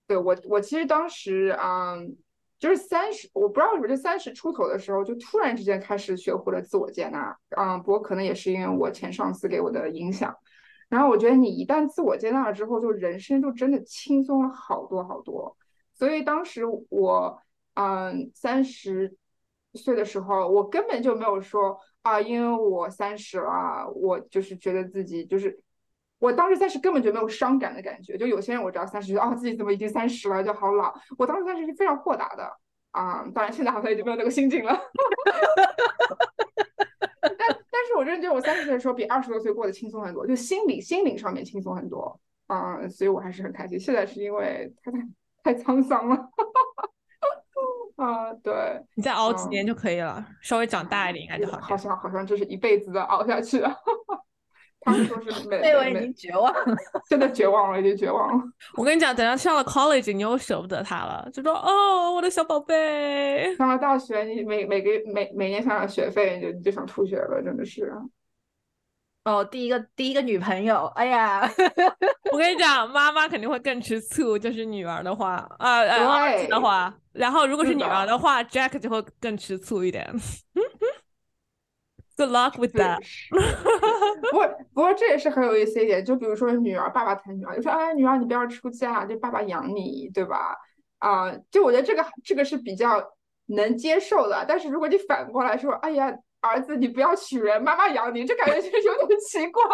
[0.09, 2.17] 对我，我其实当时嗯。
[2.59, 7.37] 就是三十，我不知道为什么，就三十出头的时候，就突然之间开始学会了自我接纳。
[7.57, 10.35] 嗯，不过可能也是因为我前上司给我的影响。
[10.89, 15.57] 然后我觉得你一旦自我接纳了之后，就人生就真的轻松了好多好多。
[15.93, 17.43] 所以当时我，
[17.75, 19.17] 嗯，三十
[19.75, 25.61] 岁的时候，我根本就没有说啊，因为我三十了，我就是觉得自己就是，
[26.19, 28.17] 我当时三十根本就没有伤感的感觉。
[28.17, 30.95] 就有些人我知道三十岁啊，自己怎么已经三十了，就好老。
[31.19, 32.51] 我当时三十是非常豁达的。
[32.93, 34.73] 啊，当然现在好像已经没有那个心境了。
[37.21, 42.19] 但但是我真的觉得我三十岁的时候比二十多岁过得轻松很多，就心理心灵上面轻松很多。
[42.47, 43.79] 啊，所以我还是很开心。
[43.79, 44.99] 现在是因为太太
[45.43, 46.17] 太沧桑了。
[47.97, 51.59] 啊，对，你再熬几年就可以了，稍微长大一点应该就好。
[51.61, 53.63] 好像好像这是一辈子的熬下去。
[54.87, 56.77] 他们说是美，贝已经绝望了，
[57.11, 58.45] 真的绝望了，已经绝望了。
[58.79, 63.53] 我跟你讲，等到上了 college，你又舍不得他了，就说哦，我的小宝贝。
[63.57, 67.93] 上了大学，你每每个每每年想想学费，你就你就想吐血了，真的是。
[69.25, 71.43] 哦，第一个第一个女朋友，哎呀，
[72.31, 80.09] 我跟你讲，妈妈肯定会更吃醋，就是女儿的话，啊，儿子的话，然后如果是女儿的话，Jack 就会更吃醋一点。
[82.17, 83.01] Good luck with that。
[84.31, 86.05] 不过，不过这也是很有意思一点。
[86.05, 90.57] 就比如说，女儿爸爸疼女儿，就说：“哎，女儿你不要出嫁，就爸爸养你，对吧？”
[90.99, 93.13] 啊，就我觉得这个这个是比较
[93.47, 94.45] 能接受的。
[94.49, 99.63] 但是如果你反过来说：“哎呀，儿子你不要娶人，妈妈养你”，这感觉就 有点奇怪。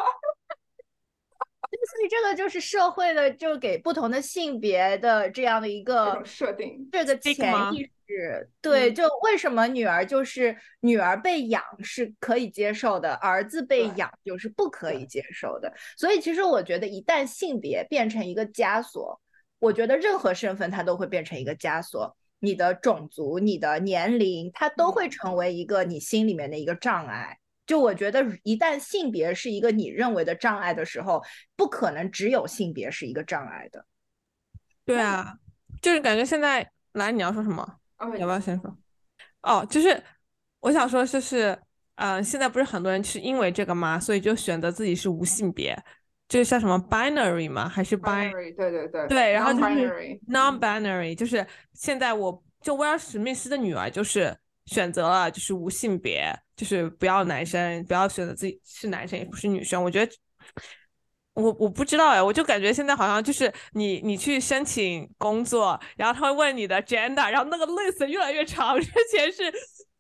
[1.73, 15.73] 所以这个就是社会的，就给不同的性别的这样的一个设定，这个潜意识，对，就为什么女儿就是女儿被养是可以接受的，儿子被养就是不可以接受的。
[15.97, 19.21] 所以其实我觉得，一旦性别变成一个枷锁，
[19.59, 27.39] 我觉得任何身份它都会变成一个枷锁，你的种族、你的年龄，它都会成为一个你心里面的一个障碍。
[27.65, 31.23] 就我觉得，一旦性别是一个你认为的障碍的时候，
[31.57, 33.87] 不可能只有性别是一个障碍的。
[34.85, 35.35] 对啊，
[35.81, 37.79] 就是感觉现在来，你要说什么？
[38.19, 38.77] 要不要先说？
[39.43, 40.03] 哦，就是
[40.61, 41.59] 我想说就是，
[41.97, 43.99] 嗯，现在不是很多人是因为这个吗？
[43.99, 45.77] 所以就选择自己是无性别，
[46.29, 47.69] 就是像什么 binary 吗？
[47.69, 48.55] 还是 binary？
[48.57, 54.37] 对对对，对，然后就是 non-binary，就是现在我就威尔史密斯的女儿就是
[54.67, 59.83] 选择了就是无性别，就是不要男生，不要选择自己是男生也不是女生。
[59.83, 60.13] 我觉得
[61.35, 69.53] 我我不知道哎，我就感觉现在好像就是你你去申请工作，然后他会问你的 gender，然后那个 list 越来越长， 之前是。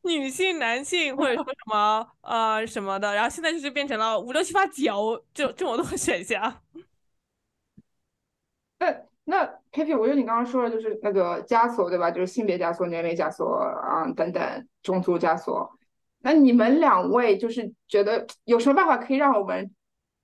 [0.04, 6.60] 女性、男性，或者说什么呃什么的，然后现在就是变成了五六七八九这这么多选项。
[8.80, 12.10] 那那 K P，我觉得你刚刚说的就是那个枷锁对吧？
[12.10, 15.70] 就是性别枷锁、年龄枷锁啊等等种族枷锁。
[16.18, 19.70] 那你们两位就是觉得有什么办法可以让我们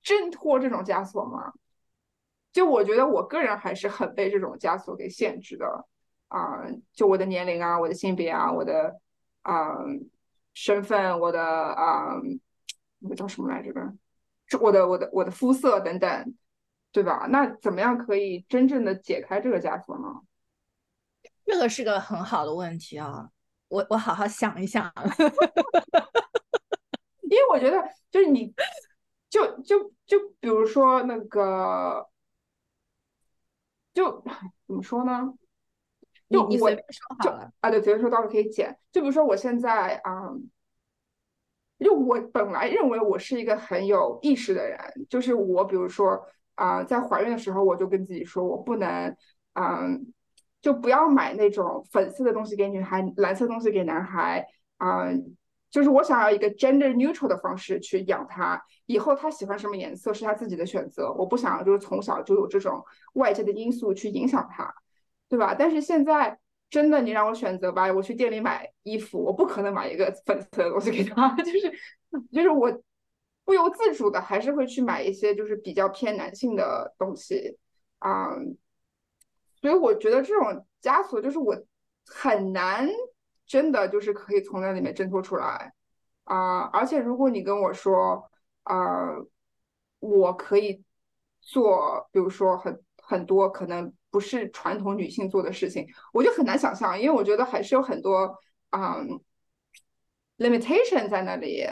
[0.02, 1.52] 挣脱这种枷锁吗？
[2.52, 5.86] 就我觉得我个人还是很被这种枷锁给限制的
[6.28, 9.00] 啊，就我的年龄啊，我的性别啊，我的。
[9.42, 9.78] 啊，
[10.52, 12.12] 身份，我的啊，
[12.98, 13.80] 那个叫什么来着的？
[14.60, 16.34] 我的我的我的肤色等等，
[16.92, 17.26] 对吧？
[17.30, 20.20] 那怎么样可以真正的解开这个枷锁呢？
[21.46, 23.30] 这个是个很好的问题啊，
[23.68, 24.92] 我我好好想一想。
[27.22, 28.52] 因为我觉得，就是你，
[29.30, 32.08] 就就就比如说那个，
[33.92, 34.22] 就
[34.66, 35.34] 怎么说呢？
[36.30, 38.78] 就你随便说啊，对，随便说到时候可以剪。
[38.92, 40.30] 就比如说我现在啊，
[41.78, 49.16] 就我本来认为我是一个很有意识的人，就是我比如说啊，在怀孕的时候我就跟自己说，我不能
[49.54, 50.12] 嗯，
[50.60, 55.06] 就不要买那种粉色的东西给女孩，蓝色东西给男孩啊，
[55.70, 64.74] 就是我想要一个 gender neutral 的方式去养他，以后他喜欢什么颜色是他自己的选择，我不想就是从小就有这种外界的因素去影响他。
[65.30, 65.54] 对吧？
[65.54, 66.38] 但是现在
[66.70, 71.70] 真的，你让我选择吧，我去店里买衣服，我不可能买一个粉色的东西给他， 就是
[72.32, 72.82] 就是我
[73.44, 77.58] 不由自主的还是会去买一些就是比较偏男性的东西
[77.98, 78.30] 啊，
[79.60, 81.54] 所以我觉得这种枷锁就是我
[82.06, 82.88] 很难
[83.48, 85.72] 真的就是可以从那里面挣脱出来
[86.22, 88.30] 啊，而且如果你跟我说
[88.62, 89.08] 啊，
[89.98, 90.84] 我可以
[91.40, 93.92] 做，比如说很很多可能。
[94.10, 98.34] 不是传统女性做的事情，我就很难想象，因为我觉得还是有很多
[98.70, 99.20] 嗯
[100.38, 101.66] limitation 在那里。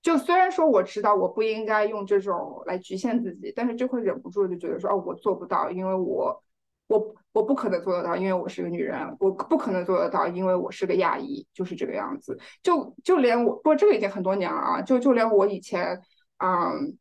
[0.00, 6.42] 就虽然说我知道我不应该用这种来局限自己，但是就会忍不住就觉得说哦，我做不到，因为我
[6.88, 12.38] 我我不可能做得到，因为我是个女人，我不可能做得到，因为我是个亚裔，就是这个样子。
[12.62, 16.00] 就就连我，不过这个已经很多年了啊，就就连我以前
[16.38, 16.96] 嗯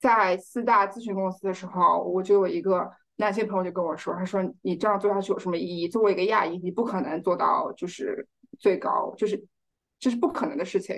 [0.00, 2.90] 在四大咨询公司的时候，我就有一个。
[3.20, 5.88] 男性朋友就跟我说：“他说你这样做下去有什么意义？
[5.88, 8.24] 作为一个亚裔，你不可能做到就是
[8.60, 9.44] 最高，就是
[9.98, 10.96] 这是不可能的事情。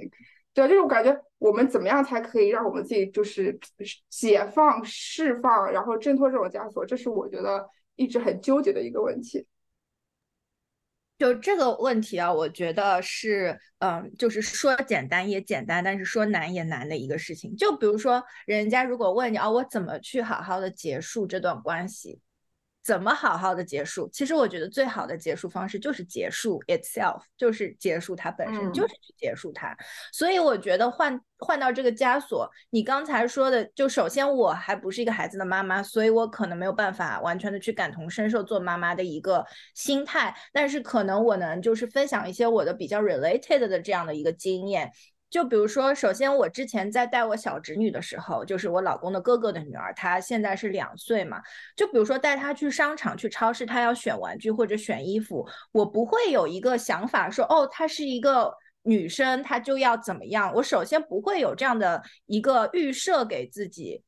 [0.53, 3.59] 对，就是我感觉我们怎么样才可以让我们自己就是
[4.11, 6.85] 解放、释放，然后挣脱这种枷锁？
[6.85, 7.67] 这是我觉得
[8.01, 9.47] 一直很纠结的一个问题。
[11.19, 17.55] 就这个问题啊，我觉得是，嗯，就是说简单也简单，但是说难也难的一个事情。
[17.55, 22.19] 就比如说，人家如果问你啊，我怎么去好好的结束这段关系？
[22.83, 24.09] 怎么好好的结束？
[24.11, 29.77] 其实我觉得最好的结束方式就是结束 itself，就是结束它本身，就是去结束它。
[30.13, 44.91] 所以我觉得换换到这个枷锁，你刚才说的，就首先我还不是一个孩子的妈妈，所以我可能没有办法完全的去感同身受做妈妈的一个心态，但是可能我能就是分享一些我的比较 related 的这样的一个经验。
[45.31, 51.41] 就比如说，首先我之前在带我小侄女的时候，就是我老公的哥哥的女儿，她现在是两岁嘛。
[51.77, 60.53] 就比如说带她去商场、去超市，她要选玩具或者选衣服，我不会有一个想法说，哦，她是一个女生，她就要怎么样。
[60.55, 64.03] 我首先不会有这样的一个预设给自己，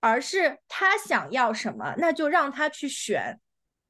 [0.00, 3.40] 而是她想要什么，那就让她去选。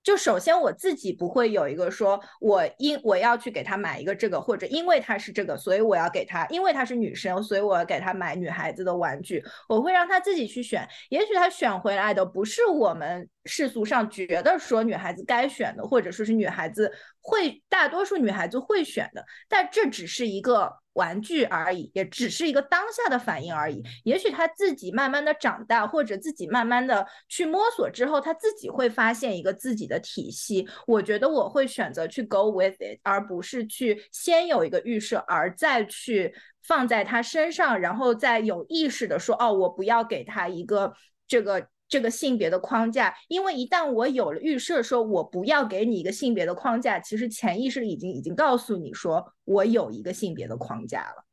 [0.08, 9.44] 就首先我自己不会有一个说，我因我要去给她买一个这个，或者因为她是这个，所以我要给她，因为她是女生，所以我要给她买女孩子的玩具。
[9.68, 16.90] 我会让她自己去选，也许她选回来的不是我们世俗上觉得说女孩子该选的，或者说是女孩子
[17.20, 20.72] 会大多数女孩子会选的，但这只是一个。
[20.99, 23.80] 玩具而已，也只是一个当下的反应而已。
[24.03, 30.68] 也许他自己慢慢的长大，或者自己慢慢的去摸索之后，他自己会发现一个自己的体系。
[30.88, 36.34] 我觉得我会选择去 go with it，而不是去先有一个预设，而再去
[36.64, 40.92] 放在他身上，然后再有意识的说，哦，我不要给他一个
[41.28, 51.24] 这个这个性别的框架，因为一旦我有了预设，说我不要给你一个性别的框架，其实潜意识里已经已经告诉你说我有一个性别的框架了。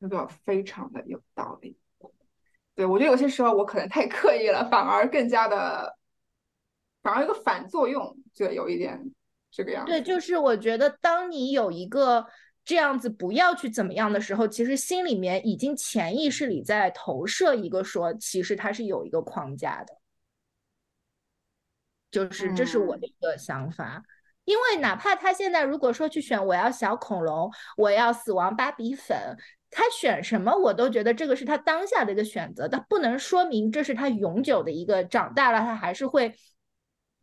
[0.00, 1.76] 这个非常的有道理。
[2.74, 5.96] 对我觉得有些时候我可能太刻意了，反而更加的，
[7.02, 9.10] 反而一个反作用，就有一点
[9.50, 9.90] 这个样子。
[9.90, 12.26] 对，就是我觉得当你有一个。
[12.66, 19.94] 这样子不要去怎么样的时候，其实心里面已经潜意识里在投射一个说，其实它是有一个框架的，
[22.10, 24.02] 就是这是我的一个想法。
[24.44, 29.16] 因为哪怕他现在如果说去选我要小恐龙，我要死亡芭比粉，
[29.70, 36.34] 他选什么我都觉得这个是他当下的一个选择，但不能说明这是他永久的一个长大了他还是会。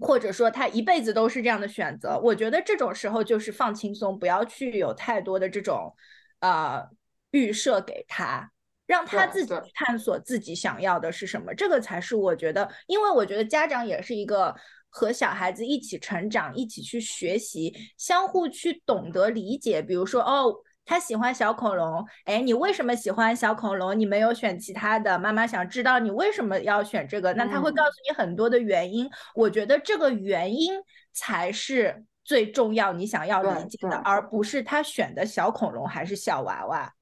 [0.04, 5.96] 或者说他一辈子都是这样的选择，我觉得这种时候就是放轻松，不要去有太多的这种，
[6.42, 6.88] 呃，
[7.32, 8.52] 预设给他，
[8.86, 14.56] 让他自己探索自己想要的是什么，这个才是我觉得，因为我觉得家长也是一个
[14.90, 20.54] 和小孩子一起成长、一起去学习、相互去懂得理解，比如说哦。
[20.86, 23.98] 他喜欢小恐龙，哎，你为什么喜欢小恐龙？
[23.98, 27.34] 你没有选其他的，妈妈想知道你为什么要选这个。
[27.34, 30.74] 那他会告诉你很多的原因，我觉得这个原因
[31.14, 36.94] 才是最重要，你想要理解的，而不是他选的小恐龙还是小娃娃。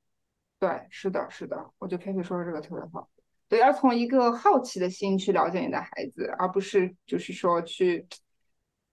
[0.60, 3.10] 对，是的，是的，我觉得佩佩说的这个特别好。
[3.50, 8.08] 对，要从一个好奇的心去了解你的孩子，而不是就是说去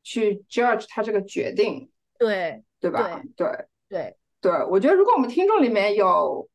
[0.03, 1.91] 去 judge 他这个决定。
[2.19, 3.21] 对，对吧？
[3.37, 3.69] 对，对。
[3.89, 6.49] 对，对我觉得如果我们听众里面有，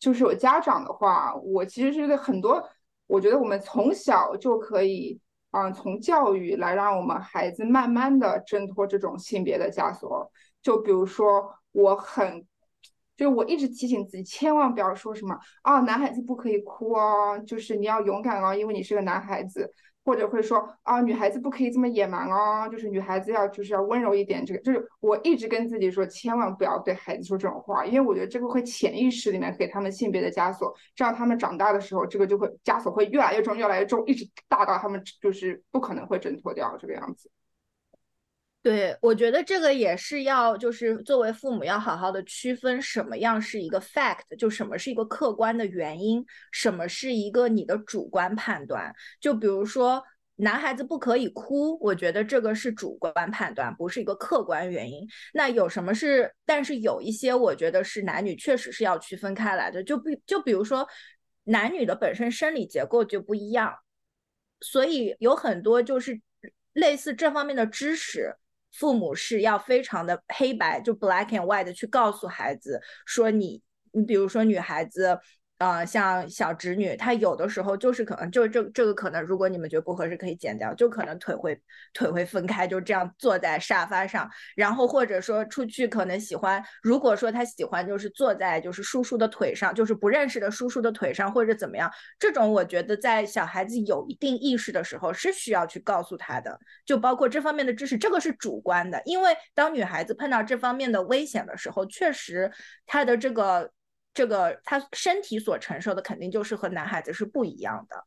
[0.00, 2.62] 就是有家长的话，我其实是很多，
[3.06, 5.20] 我觉得我们从小就可以，
[5.52, 10.30] 嗯，从教育来让我们孩子慢慢的挣脱这种性别的枷锁。
[10.60, 12.44] 就比如说，我很，
[13.16, 19.72] 就是我一直提醒自己，千万不要说什么啊，男孩子不可以哭哦，就是你要勇敢哦，因为你是个男孩子。
[20.08, 24.42] 或者会说啊，女孩子不可以这么野蛮哦，就是女孩子要就是要温柔一点。
[24.42, 37.30] 这个就是我一直跟自己说，千万不要对孩子说这种话，因为我觉得这个会潜意识里面给他们性别的枷锁，这样他们长大的时候，这个就会枷锁会越来越重，越来越重，一直大到他们就是不可能会挣脱掉这个样子。
[38.60, 48.92] 对，我觉得这个也是要，就是作为父母要好好的区分什么样是一个 fact，就什么是一个客观的原因，什么是一个你的主观判断。
[49.20, 50.02] 就比如说
[50.36, 55.06] 男孩子不可以哭，我觉得这个是主观判断，不是一个客观原因。
[55.32, 56.34] 那有什么是？
[56.44, 59.82] 但是有一些我觉得是男女确实是要区分开来的。
[59.82, 60.86] 就比就比如说
[61.44, 63.72] 男女的本身生理结构就不一样，
[64.60, 66.20] 所以有很多就是
[66.74, 68.34] 类似这方面的知识。
[68.72, 73.62] 父母是要非常的黑白，就 black and white 的去告诉孩子说你，
[73.92, 75.18] 你比如说女孩子。
[75.58, 81.60] 呃，像小侄女，她有的时候就是可能就这这个可能，如果你们觉得不合适，可以剪掉，就可能腿会
[81.92, 91.90] 腿会分开，就这样坐在沙发上，然后或者说出去可能喜欢，如果说他喜欢就是坐在就是叔叔的腿上，就是不认识的叔叔的腿上或者怎么样，
[92.20, 96.56] 这种我觉得在小孩子有一定意识的时候是需要去告诉他的，
[96.86, 102.52] 就包括这方面的知识，这个是主观的，因为当女孩子碰到这方面的危险的时候，确实
[102.86, 103.72] 她的这个。
[104.18, 108.04] 这个他身体所承受的肯定就是和男孩子是不一样的。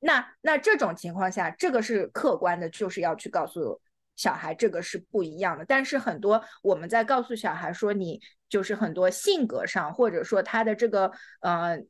[0.00, 3.80] 那那这种情况下，这个是客观的，就是要去告诉
[4.16, 5.64] 小孩这个是不一样的。
[5.64, 11.80] 但是很多我们在告诉小孩说，你就是很多性格上，或者说他的这个呃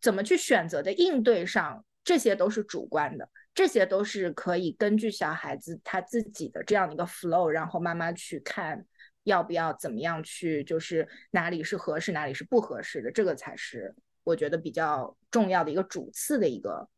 [0.00, 8.86] 怎么去选择的应对上，这些都是主观的，这些都是可以根据小孩子他自己的这样的一个 flow，然后慢慢去看。
[9.24, 10.64] 要不要怎么样去？
[10.64, 16.88] 就是哪里是合适，哪里是不合适的，这个才是我觉得比较重要的一个主次的一个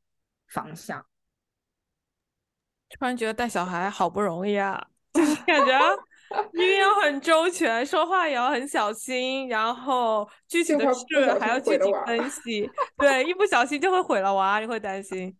[0.47, 1.05] 方向。
[2.91, 5.73] 突然觉得带小孩好不容易啊，就 是感觉。
[6.53, 12.71] 一定要很周全，说话也要很小心，然后具体的事还要具体分析。
[12.99, 15.35] 对，一不小心就会毁了娃，你会担心。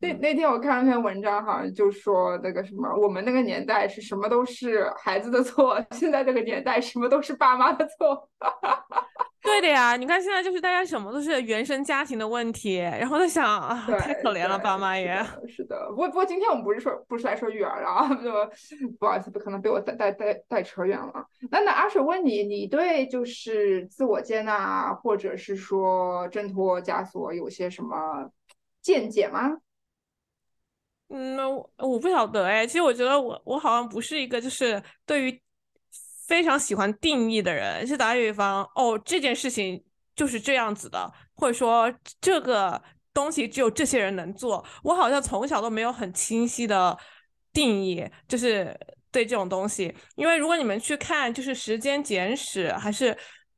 [0.00, 8.28] 那那天我看了篇文章，好像就说那个什么，我们那个年代是什么都是孩子的错， 现在这个年代什么都是爸妈的错。
[9.44, 15.22] 对的呀，你看现在就是大家什么都是原生家庭的问题，然后在想啊，太可怜了，爸妈也。
[15.46, 18.32] 是的，不过不过今天我们不是说不是来说育儿的啊，就
[18.98, 21.26] 不好意思，可能被我带带带带扯远了。
[21.50, 28.30] 那那阿水问你，你对就是自我接纳或者是说挣脱枷锁有些什么
[28.80, 29.58] 见解吗？
[31.10, 35.43] 嗯，我我不晓得哎，其实我觉得我我好像不是一个就是对于。
[36.26, 39.82] 非常喜欢定义的人是打比方哦，这件事情
[40.16, 44.64] 就是这样子的，或者说这个东西只有这些人能做。
[44.82, 46.98] 我好像从小都没有很清晰的
[47.52, 48.78] 定义，就是
[49.10, 49.94] 对这种东西。
[50.16, 53.16] 因为如果你们去看，就是《时间简史》还是。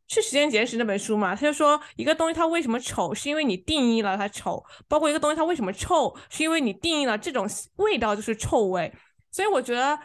[0.08, 1.34] 是《时间简史》那本书嘛？
[1.34, 7.44] 他就说一个东西它为什么丑，是因为你定义了它丑；包括一个东西它为什么臭，是因为你定义了这种
[7.78, 8.94] 味道就是臭味。
[9.32, 9.98] 所以我觉得，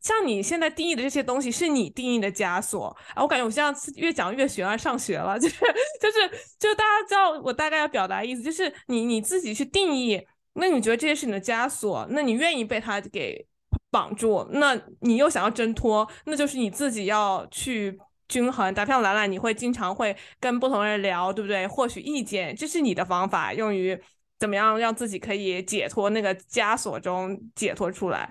[0.00, 2.86] 像你现在定义的这些东西，是你定义的枷锁。
[3.14, 5.56] 啊，我感觉我现在越讲越学而上学了， 就是
[6.00, 10.20] 就是就大家知道我大概要表达意思，就是你你自己去定义，
[10.54, 13.46] 那你觉得这些是你的枷锁，那你愿意被它给
[13.90, 17.98] 绑住，那你又想要挣脱，那就是你自己要去。
[18.30, 21.66] 均衡，打票兰兰，你会经常会跟不同人聊，对不对？
[21.66, 24.00] 获取意见，这是你的方法，用于
[24.40, 28.28] 怎么样让自己可以解脱那个枷锁中解脱出来。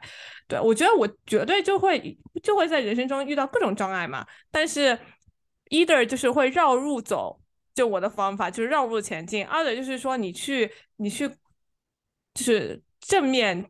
[0.47, 4.99] 对我觉得我绝对就会就会在人生中遇到各种障碍嘛，但是
[5.69, 7.39] either 就是会绕路走，
[7.73, 11.29] 就我的方法就是绕路前进二的就是说你去你去
[12.33, 13.69] 就是正面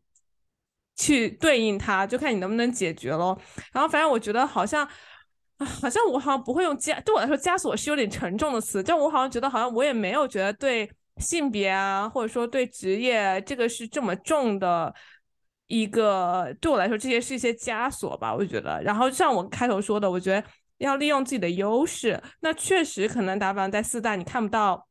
[0.95, 3.39] 去对应它，就看你能不能解决咯。
[3.71, 4.89] 然后反正我觉得好像。
[5.59, 8.81] 啊，好像我好像不会用枷，对我来说枷锁是有点沉重的词。
[8.81, 14.93] 就我好像觉得，好像我也没有觉得对性别啊，或者说对职业这个是这么重的
[15.67, 18.33] 一个，对我来说这些是一些枷锁吧。
[18.33, 20.47] 我觉得，然后像我开头说的，我觉得
[20.77, 22.21] 要利用自己的优势。
[22.39, 24.87] 那确实可能打比方在四大你看不到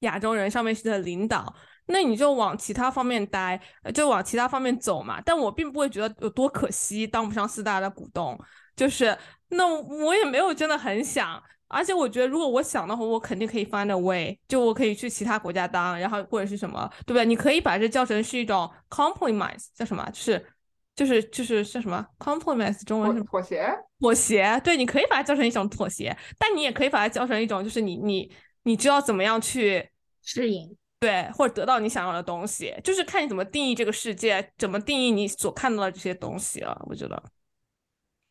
[0.00, 1.54] 亚洲人上面是的领导，
[1.86, 3.60] 那你就往其他方面待，
[3.94, 5.20] 就往其他方面走嘛。
[5.24, 8.38] 但我并不会觉得有多可惜，当不上四大的股东，
[8.76, 9.16] 就是。
[9.48, 17.24] 那我也没有真的很想，而且我觉得如果我想的话，我肯定可以 find a way，就我可以去其他国家当，然后或者是什么，对不对？
[17.26, 20.08] 你可以把这叫成是一种 compromise，叫什么？
[20.12, 20.46] 就是
[20.94, 22.84] 就是就是叫什么 compromise？
[22.84, 23.68] 中文是妥协？
[24.00, 24.60] 妥协？
[24.64, 29.90] 对，你可以把它叫成一种妥协，但你也可以把它叫成一种，就是你你你知道怎么样去
[30.22, 36.80] 适应，对，或者得到你想要的东西，就是看你怎么定义这个世界，怎么定义你所看到的这些东西了。
[36.88, 37.22] 我觉得。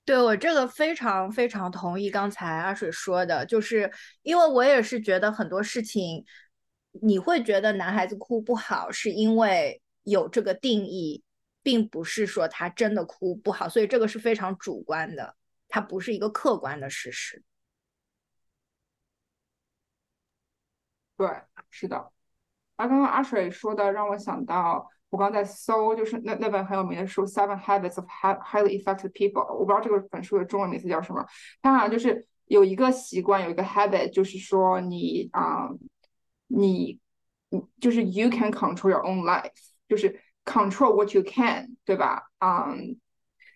[0.06, 3.92] 对我这个非常非常同意刚才阿水说的，就是
[4.22, 6.24] 因为我也是觉得很多事情，
[7.02, 11.24] 你会觉得男孩子哭不好，是因为有这个定义，
[11.64, 15.36] 并不是说他真的哭不好，所以这个是非常主观的，
[15.68, 17.44] 它不是一个客观的事实。
[21.18, 21.28] 对，
[21.72, 21.98] 是的。
[22.76, 24.92] 啊，刚刚阿水说的让我想到。
[25.16, 31.26] 我刚在搜，就是那那本很有名的书《Seven Habits of Highly Effective People》，我不知道这个本书的中文名字叫什么。
[31.62, 35.70] 它好像就是有一个习惯，有一个 habit，就是说你啊，
[36.48, 37.00] 你
[37.80, 39.54] 就是 you can control your own life，
[39.88, 42.24] 就是 control what you can，对吧？
[42.40, 43.00] 嗯，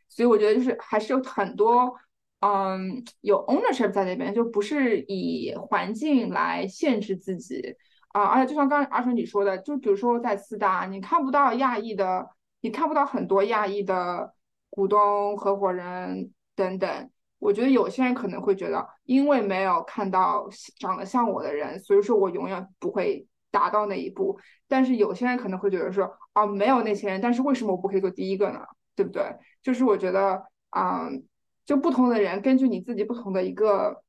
[0.07, 1.93] 所以我觉得就是还是有很多
[2.39, 7.76] 嗯有 ownership 在那边，就不是以环境来限制自己。
[8.10, 12.30] 啊，而且就像刚阿成你说的，就比如说在四大，你看不到亚裔的，
[12.62, 14.34] 你看不到很多亚裔的
[14.70, 17.10] 股东、合伙人等等。
[17.38, 24.38] 我觉得有些人可能会觉得，因为没有看到长得像我的人，所以说我永远不会达到那一步。
[24.68, 28.60] 但是有些人可能会觉得说，啊，没有那些人，但是为什么我不可以做第一个呢？
[28.93, 29.24] 对不对？
[29.64, 30.43] 就是我觉得，
[30.78, 31.24] 嗯，
[31.66, 34.03] 就不同的人根据你自己不同的一个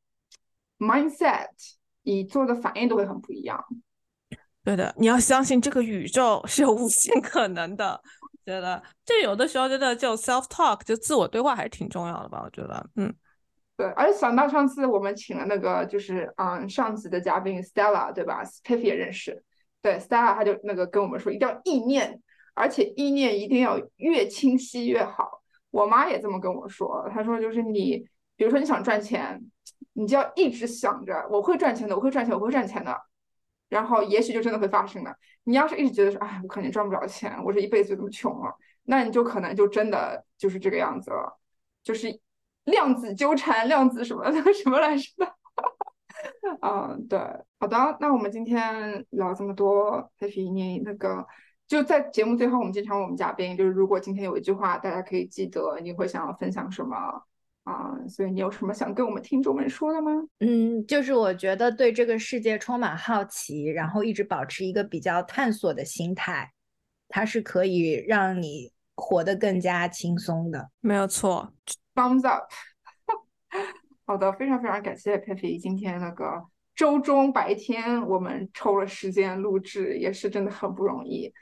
[0.80, 1.46] mindset，
[2.03, 3.64] 你做的反应都会很不一样。
[4.62, 8.00] 对的，你要相信这个宇宙是有无限可能的。
[8.46, 12.42] 觉得这有的时候真的就 self talk 就自我对话还是挺重要的吧？
[12.44, 13.14] 我觉得，嗯，
[13.76, 13.86] 对。
[13.90, 19.44] 而且想到上次我们请了那个就是嗯上级的嘉宾 Stella，对吧 stef 也认识。
[19.82, 22.20] 对 Stella，他就那个跟我们说，一定要意念，
[22.54, 25.42] 而且意念一定要越清晰越好。
[25.70, 28.04] 我妈也这么跟我说，她说就是你，
[28.36, 29.40] 比如说你想赚钱，
[29.92, 32.96] 你就要一直想着我会赚钱的，我会赚钱，我会赚钱的。
[33.71, 35.16] 然后也许就真的会发生了。
[35.45, 38.55] 你要是一直觉得说，哎，我肯定赚不了钱，我这一辈子就这么穷了，
[38.85, 41.41] 那你就可能就真的就是这个样子了，
[41.83, 42.21] 就是
[42.64, 45.35] 量子纠缠，量子什么 什么来着的。
[46.61, 47.18] 嗯， 对，
[47.59, 51.27] 好的，那我们今天聊这么多，黑皮你那个
[51.66, 57.23] 就在节目最后，我们经常问我们嘉宾，就是如果今天有一句话，大家可以记得，你会想要分享什么？
[57.71, 60.11] 啊，所以你有什么想跟我们听众们说的吗？
[60.41, 66.53] 嗯，就是我觉得对这个世界充满好奇，然后一直保持一个比较探索的心态，
[67.09, 70.68] 它是可以让你活得更加轻松的。
[70.81, 71.53] 没有错
[71.95, 72.51] ，thumbs up。
[74.05, 76.45] 好的，非常非常感谢佩佩今天那个
[76.75, 81.33] 周中白天我们抽了时间录制，也是真的很不容易。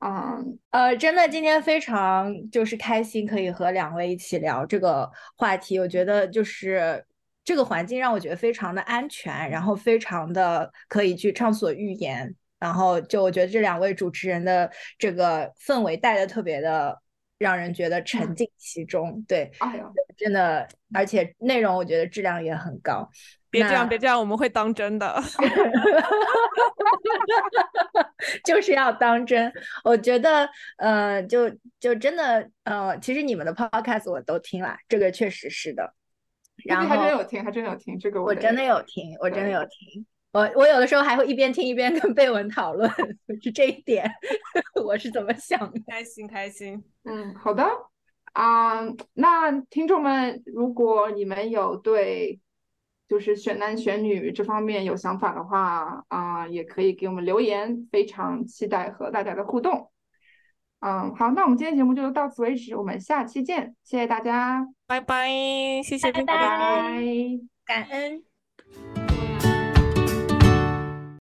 [0.00, 5.78] 嗯，呃，真的今天非常就是开心，可以和两位一起聊这个话题。
[5.78, 7.04] 我觉得就是
[7.44, 12.34] 这个环境让我觉得非常的安全，然后非常的可以去畅所欲言。
[12.58, 16.98] 然后就我觉得这两位主持人的这个氛围带的特别的
[17.40, 23.08] 让人觉得沉浸其中，对，哎呀，真的，而且内容我觉得质量也很高。
[23.48, 25.18] 别这样，别这样，我们会当真的。
[28.44, 29.50] 就是要当真。
[29.82, 35.94] 我觉得，呃，就就真的，呃，其实你们的 podcast 我都听了，这个确实是的。
[36.66, 40.04] 然后还真有听，还真有听，这个得我真的有听，我真的有听。
[40.32, 42.88] 我我有的时候还会一边听一边跟贝文讨论，
[43.42, 44.08] 是这一点，
[44.84, 45.80] 我是怎么想的？
[45.86, 47.66] 开心开心，嗯，好的
[48.32, 48.80] 啊，
[49.14, 52.38] 那听众们，如果你们有对
[53.08, 59.90] 就是选男选女这方面有想法的话啊，也可以给我们留言，非常期待和大家的互动。
[60.78, 65.28] 嗯，好，那我们今天节目就到此为止，我们下期见，谢谢大家，拜拜，
[65.82, 67.02] 谢谢拜拜。
[67.66, 68.99] 感恩。